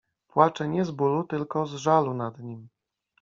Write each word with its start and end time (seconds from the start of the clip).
Płacze 0.27 0.67
nie 0.67 0.85
z 0.85 0.91
bólu, 0.91 1.23
tylko 1.23 1.65
z 1.65 1.73
żalu 1.73 2.13
nad 2.13 2.39
nim. 2.39 2.67